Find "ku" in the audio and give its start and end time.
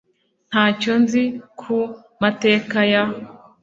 1.59-1.77